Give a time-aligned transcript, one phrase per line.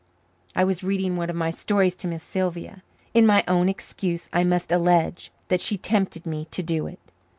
[0.55, 2.81] I was reading one of my stories to Miss Sylvia.
[3.13, 6.97] In my own excuse I must allege that she tempted me to do it.